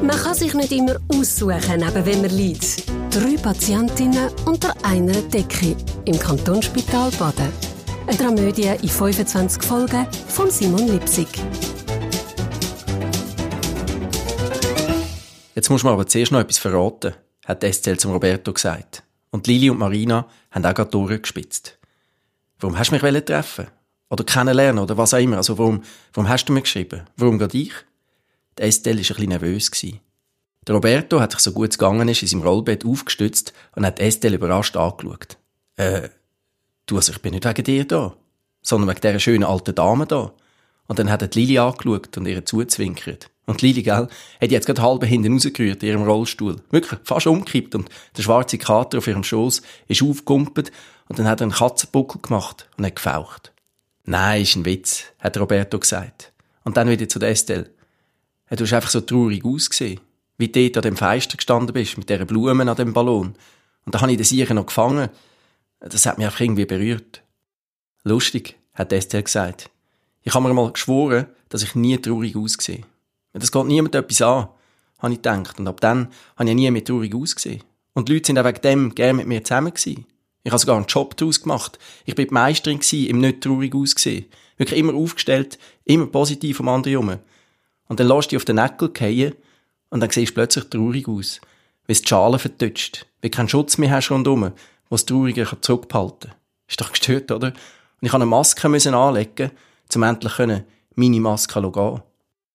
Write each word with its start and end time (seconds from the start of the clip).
Man 0.00 0.16
kann 0.16 0.34
sich 0.34 0.54
nicht 0.54 0.70
immer 0.70 0.96
aussuchen, 1.08 1.78
neben 1.78 2.06
wem 2.06 2.20
man 2.22 2.30
liegt. 2.30 2.88
Drei 3.10 3.36
Patientinnen 3.36 4.30
unter 4.44 4.72
einer 4.84 5.20
Decke 5.22 5.76
im 6.04 6.16
Kantonsspital 6.16 7.10
Baden. 7.18 7.52
Eine 8.06 8.16
Dramödie 8.16 8.74
in 8.80 8.88
25 8.88 9.60
Folgen 9.60 10.06
von 10.28 10.50
Simon 10.50 10.86
Lipsig. 10.86 11.26
Jetzt 15.56 15.68
muss 15.68 15.82
man 15.82 15.94
aber 15.94 16.06
zuerst 16.06 16.30
noch 16.30 16.40
etwas 16.40 16.58
verraten, 16.58 17.14
hat 17.44 17.64
Estelle 17.64 17.96
zum 17.96 18.12
Roberto 18.12 18.52
gesagt. 18.52 19.02
Und 19.30 19.48
Lili 19.48 19.68
und 19.68 19.78
Marina 19.78 20.28
haben 20.52 20.64
auch 20.64 20.74
gerade 20.74 20.90
durchgespitzt. 20.90 21.76
Warum 22.60 22.78
hast 22.78 22.92
du 22.92 22.94
mich 22.96 23.24
treffen? 23.24 23.66
Oder 24.10 24.22
kennenlernen 24.22 24.82
oder 24.82 24.96
was 24.96 25.12
auch 25.12 25.18
immer. 25.18 25.38
Also 25.38 25.58
warum, 25.58 25.82
warum 26.12 26.28
hast 26.28 26.44
du 26.44 26.52
mir 26.52 26.62
geschrieben? 26.62 27.02
Warum 27.16 27.38
gerade 27.38 27.58
ich? 27.58 27.72
Die 28.58 28.62
Estelle 28.62 28.96
war 28.96 29.02
ein 29.02 29.06
bisschen 29.06 29.28
nervös. 29.28 29.70
Der 30.66 30.74
Roberto 30.74 31.20
hat 31.20 31.32
sich 31.32 31.40
so 31.40 31.52
gut 31.52 31.70
es 31.70 31.78
gegangen 31.78 32.08
ist 32.08 32.22
in 32.22 32.28
seinem 32.28 32.42
Rollbett 32.42 32.84
aufgestützt 32.84 33.52
und 33.76 33.86
hat 33.86 34.00
Estelle 34.00 34.36
überrascht 34.36 34.76
angeschaut. 34.76 35.38
Äh, 35.76 36.08
du, 36.86 36.96
also 36.96 37.12
ich 37.12 37.22
bin 37.22 37.32
nicht 37.32 37.44
wegen 37.44 37.64
dir 37.64 37.86
da, 37.86 38.14
sondern 38.60 38.90
wegen 38.90 39.00
dieser 39.00 39.20
schönen 39.20 39.44
alten 39.44 39.74
Dame 39.74 40.06
da. 40.06 40.32
Und 40.88 40.98
dann 40.98 41.10
hat 41.10 41.22
er 41.22 41.28
die 41.28 41.40
Lili 41.40 41.58
angeschaut 41.58 42.16
und 42.16 42.26
ihr 42.26 42.44
zuzwinkert. 42.44 43.30
Und 43.46 43.62
Lili, 43.62 43.82
gell, 43.82 44.08
hat 44.40 44.50
jetzt 44.50 44.66
gerade 44.66 44.82
halb 44.82 45.04
hinten 45.04 45.32
rausgerührt 45.32 45.82
in 45.82 45.88
ihrem 45.88 46.02
Rollstuhl. 46.02 46.60
Wirklich, 46.70 47.00
fast 47.04 47.26
umgekippt. 47.26 47.74
Und 47.74 47.88
der 48.16 48.22
schwarze 48.22 48.58
Kater 48.58 48.98
auf 48.98 49.06
ihrem 49.06 49.24
Schoß 49.24 49.62
ist 49.86 50.02
aufgekumpelt 50.02 50.72
und 51.08 51.18
dann 51.18 51.28
hat 51.28 51.40
er 51.40 51.44
einen 51.44 51.52
Katzenbuckel 51.52 52.20
gemacht 52.20 52.68
und 52.76 52.84
hat 52.84 52.96
gefaucht. 52.96 53.52
Nein, 54.04 54.42
ist 54.42 54.56
ein 54.56 54.64
Witz, 54.64 55.04
hat 55.18 55.38
Roberto 55.38 55.78
gesagt. 55.78 56.32
Und 56.64 56.76
dann 56.76 56.90
wieder 56.90 57.08
zu 57.08 57.18
der 57.18 57.30
Estelle. 57.30 57.70
Du 58.50 58.64
hast 58.64 58.72
einfach 58.72 58.90
so 58.90 59.00
traurig 59.00 59.44
ausgesehen. 59.44 60.00
Wie 60.38 60.48
du 60.48 60.60
dort 60.60 60.78
an 60.78 60.90
dem 60.90 60.96
Feister 60.96 61.36
gestanden 61.36 61.72
bist, 61.72 61.98
mit 61.98 62.08
dieser 62.08 62.24
Blumen 62.24 62.68
an 62.68 62.76
dem 62.76 62.92
Ballon. 62.92 63.34
Und 63.84 63.94
da 63.94 64.00
habe 64.00 64.10
ich 64.10 64.16
den 64.16 64.24
sicher 64.24 64.54
noch 64.54 64.66
gefangen. 64.66 65.10
Das 65.80 66.06
hat 66.06 66.18
mich 66.18 66.26
einfach 66.26 66.40
irgendwie 66.40 66.66
berührt. 66.66 67.22
Lustig, 68.04 68.56
hat 68.74 68.92
Estelle 68.92 69.24
gesagt. 69.24 69.70
Ich 70.22 70.34
habe 70.34 70.46
mir 70.46 70.54
mal 70.54 70.72
geschworen, 70.72 71.26
dass 71.48 71.62
ich 71.62 71.74
nie 71.74 71.98
traurig 71.98 72.36
aussehe. 72.36 72.82
Das 73.32 73.52
geht 73.52 73.66
niemand 73.66 73.94
etwas 73.94 74.22
an, 74.22 74.48
habe 74.98 75.12
ich 75.12 75.22
gedacht. 75.22 75.58
Und 75.58 75.68
ab 75.68 75.80
dann 75.80 76.08
habe 76.36 76.48
ich 76.48 76.54
nie 76.54 76.70
mehr 76.70 76.84
traurig 76.84 77.14
ausgesehen. 77.14 77.62
Und 77.94 78.08
die 78.08 78.14
Leute 78.14 78.26
sind 78.26 78.38
auch 78.38 78.44
wegen 78.44 78.60
dem 78.62 78.94
gerne 78.94 79.14
mit 79.14 79.26
mir 79.26 79.44
zusammen 79.44 79.74
gewesen. 79.74 80.06
Ich 80.44 80.52
habe 80.52 80.58
sogar 80.58 80.76
einen 80.76 80.86
Job 80.86 81.16
daraus 81.16 81.42
gemacht. 81.42 81.78
Ich 82.04 82.14
bin 82.14 82.28
die 82.28 82.34
Meisterin 82.34 82.78
gewesen, 82.78 83.06
im 83.08 83.20
nicht 83.20 83.42
traurig 83.42 83.74
aussehen. 83.74 84.26
Wirklich 84.56 84.78
immer 84.78 84.94
aufgestellt, 84.94 85.58
immer 85.84 86.06
positiv 86.06 86.60
am 86.60 86.68
anderen 86.68 86.92
herum. 86.92 87.18
Und 87.88 88.00
dann 88.00 88.08
lässt 88.08 88.26
du 88.26 88.30
dich 88.30 88.36
auf 88.36 88.44
den 88.44 88.56
Näckel 88.56 88.92
fallen 88.96 89.34
und 89.90 90.00
dann 90.00 90.10
siehst 90.10 90.30
du 90.30 90.34
plötzlich 90.34 90.64
traurig 90.66 91.08
aus. 91.08 91.40
Weil 91.86 91.94
es 91.94 92.02
die 92.02 92.08
Schale 92.08 92.38
vertutscht. 92.38 93.06
Weil 93.22 93.30
du 93.30 93.36
keinen 93.36 93.48
Schutz 93.48 93.78
mehr 93.78 93.90
hast 93.90 94.10
rundherum, 94.10 94.52
was 94.90 95.06
Traurige 95.06 95.46
zurückhalten 95.60 96.30
kann. 96.30 96.38
Ist 96.68 96.80
doch 96.80 96.90
gestört, 96.90 97.30
oder? 97.32 97.48
Und 97.48 97.54
ich 98.02 98.12
musste 98.12 98.16
eine 98.16 98.26
Maske 98.26 98.96
anlegen, 98.96 99.50
um 99.94 100.02
endlich 100.02 100.38
meine 100.94 101.20
Maske 101.20 101.60
gehen 101.60 102.02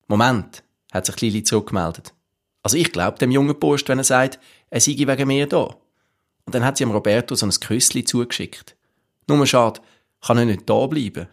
Moment, 0.07 0.63
hat 0.91 1.05
sich 1.05 1.21
Lili 1.21 1.43
zurückgemeldet. 1.43 2.13
Also 2.61 2.77
ich 2.77 2.91
glaube 2.91 3.17
dem 3.17 3.31
jungen 3.31 3.57
Bursch, 3.57 3.83
wenn 3.87 3.97
er 3.97 4.03
sagt, 4.03 4.39
er 4.69 4.79
sei 4.79 4.95
wegen 4.97 5.27
mir 5.27 5.47
da. 5.47 5.75
Und 6.45 6.53
dann 6.53 6.63
hat 6.63 6.77
sie 6.77 6.83
am 6.83 6.91
Roberto 6.91 7.35
so 7.35 7.45
ein 7.45 7.51
Küsschen 7.51 8.05
zugeschickt. 8.05 8.75
Nur 9.27 9.45
schade, 9.47 9.81
kann 10.21 10.37
er 10.37 10.45
nicht 10.45 10.69
da 10.69 10.85
bleiben? 10.87 11.27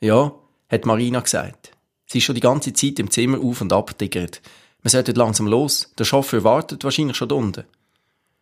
Ja, 0.00 0.32
hat 0.70 0.86
Marina 0.86 1.20
gesagt. 1.20 1.72
Sie 2.10 2.18
ist 2.18 2.24
schon 2.24 2.34
die 2.34 2.40
ganze 2.40 2.72
Zeit 2.72 2.98
im 2.98 3.10
Zimmer 3.10 3.38
auf 3.38 3.60
und 3.60 3.72
ab 3.72 3.98
tiggert. 3.98 4.40
Man 4.82 4.90
sollte 4.90 5.12
langsam 5.12 5.46
los. 5.46 5.92
Der 5.98 6.04
Chauffeur 6.04 6.42
wartet 6.42 6.84
wahrscheinlich 6.84 7.16
schon 7.16 7.30
unten. 7.30 7.64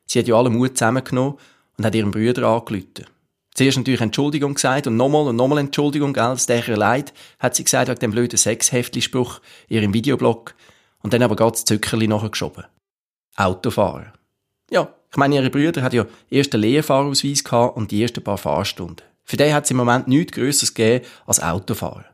Sie 0.06 0.19
hat 0.20 0.28
ja 0.28 0.36
alle 0.36 0.50
Mut 0.50 0.78
zusammengenommen 0.78 1.36
und 1.77 1.84
hat 1.84 1.95
ihrem 1.95 2.12
Bruder 2.12 2.47
angerufen. 2.47 3.06
Zuerst 3.55 3.78
natürlich 3.78 4.02
Entschuldigung 4.02 4.55
gesagt 4.55 4.86
und 4.86 4.96
nochmal 4.96 5.27
und 5.27 5.36
nochmal 5.36 5.58
Entschuldigung, 5.58 6.13
gell, 6.13 6.33
es 6.33 6.46
leid, 6.46 7.14
hat 7.39 7.57
sie 7.57 7.64
gesagt 7.64 7.89
wegen 7.89 8.01
dem 8.01 8.11
blöden 8.11 8.36
Sexheftli-Spruch 8.36 9.40
in 9.69 9.79
ihrem 9.79 9.95
Videoblog 9.95 10.55
und 11.02 11.14
dann 11.14 11.23
aber 11.23 11.36
ganz 11.36 11.64
Zückerli 11.64 12.07
nachgeschoben. 12.07 12.64
Autofahren. 13.35 14.13
Ja, 14.70 14.92
ich 15.11 15.17
meine, 15.17 15.36
ihre 15.36 15.51
Brüder 15.51 15.83
hat 15.83 15.95
ja 15.95 16.05
erst 16.29 16.52
den 16.52 16.61
Lehrfahrausweis 16.61 17.45
gehabt 17.45 17.77
und 17.77 17.90
die 17.90 18.02
ersten 18.02 18.23
paar 18.23 18.39
Fahrstunden. 18.39 19.07
Für 19.24 19.39
den 19.39 19.55
hat 19.55 19.64
es 19.64 19.70
im 19.70 19.79
Moment 19.79 20.07
nichts 20.07 20.33
Größeres 20.33 20.74
gegeben 20.74 21.07
als 21.24 21.40
Autofahren. 21.40 22.05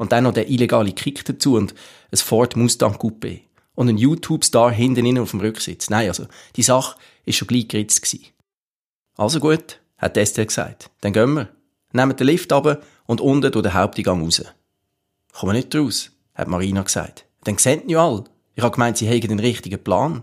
Und 0.00 0.12
dann 0.12 0.24
noch 0.24 0.32
der 0.32 0.48
illegale 0.48 0.92
Kick 0.92 1.26
dazu 1.26 1.56
und 1.56 1.74
ein 2.10 2.16
Ford 2.16 2.56
Mustang 2.56 2.94
Coupé. 2.94 3.42
Und 3.74 3.90
ein 3.90 3.98
YouTube-Star 3.98 4.72
hinten 4.72 5.04
innen 5.04 5.22
auf 5.22 5.32
dem 5.32 5.40
Rücksitz. 5.40 5.90
Nein, 5.90 6.08
also, 6.08 6.24
die 6.56 6.62
Sache 6.62 6.96
ist 7.26 7.36
schon 7.36 7.48
gleich 7.48 7.68
geritzt. 7.68 8.16
Also 9.18 9.40
gut, 9.40 9.78
hat 9.98 10.16
Esther 10.16 10.46
gesagt. 10.46 10.88
Dann 11.02 11.12
gehen 11.12 11.34
wir. 11.34 11.50
Nehmen 11.92 12.16
den 12.16 12.28
Lift 12.28 12.50
ab 12.50 12.82
und 13.04 13.20
unten 13.20 13.52
durch 13.52 13.62
den 13.62 13.74
Haupteingang 13.74 14.22
raus. 14.22 14.42
Kommen 15.34 15.54
nicht 15.54 15.74
raus, 15.74 16.10
hat 16.32 16.48
Marina 16.48 16.80
gesagt. 16.80 17.26
Dann 17.44 17.58
sehen 17.58 17.86
ja 17.86 18.02
alle. 18.02 18.24
Ich 18.54 18.62
habe 18.62 18.72
gemeint, 18.72 18.96
sie 18.96 19.06
hätten 19.06 19.28
den 19.28 19.38
richtigen 19.38 19.84
Plan. 19.84 20.22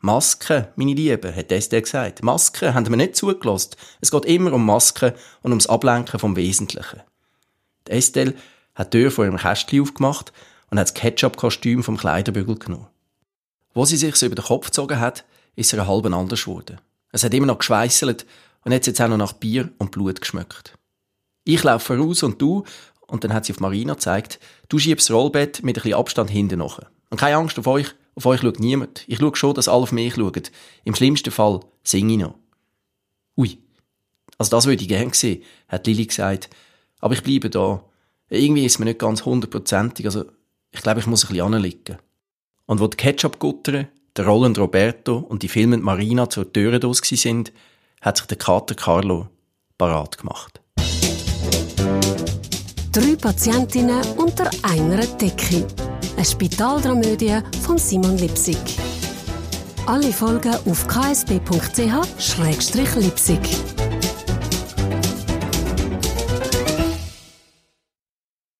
Masken, 0.00 0.66
meine 0.74 0.94
Lieben, 0.94 1.36
hat 1.36 1.52
Esther 1.52 1.82
gesagt. 1.82 2.24
Masken 2.24 2.74
haben 2.74 2.88
wir 2.88 2.96
nicht 2.96 3.14
zugelassen. 3.14 3.76
Es 4.00 4.10
geht 4.10 4.24
immer 4.24 4.52
um 4.52 4.66
Masken 4.66 5.12
und 5.42 5.52
ums 5.52 5.68
Ablenken 5.68 6.18
vom 6.18 6.34
Wesentlichen. 6.34 7.00
Estelle 7.88 8.34
hat 8.78 8.94
die 8.94 8.98
Tür 8.98 9.10
vor 9.10 9.24
ihrem 9.24 9.36
Kästchen 9.36 9.82
aufgemacht 9.82 10.32
und 10.70 10.78
hat 10.78 10.86
das 10.86 10.94
Ketchup-Kostüm 10.94 11.82
vom 11.82 11.96
Kleiderbügel 11.96 12.58
genommen. 12.58 12.86
Wo 13.74 13.84
sie 13.84 13.96
sich 13.96 14.16
so 14.16 14.26
über 14.26 14.36
den 14.36 14.44
Kopf 14.44 14.66
gezogen 14.66 15.00
hat, 15.00 15.24
ist 15.56 15.72
er 15.72 15.86
halb 15.86 16.06
anders 16.06 16.44
geworden. 16.44 16.80
Es 17.10 17.24
hat 17.24 17.34
immer 17.34 17.46
noch 17.46 17.58
geschweißelt 17.58 18.24
und 18.64 18.72
hat 18.72 18.86
jetzt 18.86 19.00
auch 19.00 19.08
noch 19.08 19.16
nach 19.16 19.32
Bier 19.32 19.70
und 19.78 19.90
Blut 19.90 20.20
geschmeckt. 20.20 20.78
Ich 21.44 21.64
laufe 21.64 21.98
raus 21.98 22.22
und 22.22 22.40
du, 22.40 22.64
und 23.06 23.24
dann 23.24 23.32
hat 23.32 23.46
sie 23.46 23.52
auf 23.52 23.60
Marina 23.60 23.94
gezeigt, 23.94 24.38
du 24.68 24.78
schiebst 24.78 25.08
das 25.08 25.16
Rollbett 25.16 25.62
mit 25.62 25.76
ein 25.76 25.82
bisschen 25.82 25.98
Abstand 25.98 26.30
hinten 26.30 26.58
nach. 26.58 26.78
Und 27.10 27.18
keine 27.18 27.36
Angst 27.36 27.58
auf 27.58 27.66
euch, 27.66 27.94
auf 28.14 28.26
euch 28.26 28.42
schaut 28.42 28.60
niemand. 28.60 29.04
Ich 29.08 29.18
schaue 29.18 29.34
schon, 29.34 29.54
dass 29.54 29.68
alle 29.68 29.82
auf 29.82 29.92
mich 29.92 30.14
schauen. 30.14 30.42
Im 30.84 30.94
schlimmsten 30.94 31.30
Fall 31.30 31.60
singe 31.82 32.12
ich 32.12 32.18
noch. 32.18 32.34
Ui. 33.36 33.58
Also 34.36 34.50
das 34.50 34.66
würde 34.66 34.82
ich 34.82 34.88
gerne 34.88 35.14
sehen, 35.14 35.42
hat 35.68 35.86
Lili 35.86 36.06
gesagt. 36.06 36.50
Aber 37.00 37.14
ich 37.14 37.22
bleibe 37.22 37.50
da. 37.50 37.82
Irgendwie 38.30 38.66
ist 38.66 38.78
mir 38.78 38.84
nicht 38.84 38.98
ganz 38.98 39.24
hundertprozentig. 39.24 40.06
Also 40.06 40.26
ich 40.70 40.82
glaube, 40.82 41.00
ich 41.00 41.06
muss 41.06 41.24
ein 41.24 41.28
bisschen 41.28 41.54
anliegen. 41.54 41.96
Und 42.66 42.80
wo 42.80 42.86
die 42.86 42.96
Ketchup-Gutter, 42.96 43.86
der 44.16 44.26
Roland 44.26 44.58
Roberto 44.58 45.18
und 45.18 45.42
die 45.42 45.48
filmende 45.48 45.84
Marina 45.84 46.28
zur 46.28 46.52
Tür 46.52 46.78
draus 46.78 47.00
sind, 47.04 47.52
hat 48.00 48.18
sich 48.18 48.26
der 48.26 48.36
Kater 48.36 48.74
Carlo 48.74 49.28
parat 49.78 50.18
gemacht. 50.18 50.60
Drei 52.92 53.16
Patientinnen 53.16 54.02
unter 54.16 54.50
einer 54.62 55.06
Decke. 55.06 55.66
Eine 56.16 56.24
Spitaldramödie 56.24 57.38
von 57.62 57.78
Simon 57.78 58.18
Lipsig. 58.18 58.58
Alle 59.86 60.12
Folgen 60.12 60.54
auf 60.66 60.86
ksb.ch-lipsig. 60.86 63.77